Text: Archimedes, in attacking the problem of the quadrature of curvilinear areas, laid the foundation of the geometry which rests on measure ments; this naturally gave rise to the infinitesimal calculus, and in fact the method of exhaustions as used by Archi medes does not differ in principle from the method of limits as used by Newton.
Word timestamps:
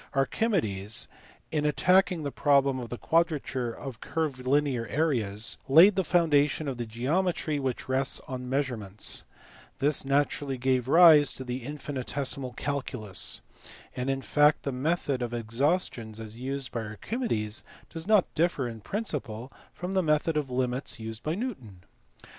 Archimedes, 0.15 1.07
in 1.51 1.63
attacking 1.63 2.23
the 2.23 2.31
problem 2.31 2.79
of 2.79 2.89
the 2.89 2.97
quadrature 2.97 3.71
of 3.71 3.99
curvilinear 3.99 4.87
areas, 4.87 5.59
laid 5.69 5.95
the 5.95 6.03
foundation 6.03 6.67
of 6.67 6.77
the 6.77 6.87
geometry 6.87 7.59
which 7.59 7.87
rests 7.87 8.19
on 8.27 8.49
measure 8.49 8.75
ments; 8.77 9.25
this 9.77 10.03
naturally 10.03 10.57
gave 10.57 10.87
rise 10.87 11.33
to 11.33 11.43
the 11.43 11.61
infinitesimal 11.63 12.53
calculus, 12.53 13.41
and 13.95 14.09
in 14.09 14.23
fact 14.23 14.63
the 14.63 14.71
method 14.71 15.21
of 15.21 15.35
exhaustions 15.35 16.19
as 16.19 16.35
used 16.39 16.71
by 16.71 16.81
Archi 16.81 17.17
medes 17.17 17.63
does 17.91 18.07
not 18.07 18.33
differ 18.33 18.67
in 18.67 18.81
principle 18.81 19.53
from 19.71 19.93
the 19.93 20.01
method 20.01 20.35
of 20.35 20.49
limits 20.49 20.95
as 20.95 20.99
used 20.99 21.21
by 21.21 21.35
Newton. 21.35 21.83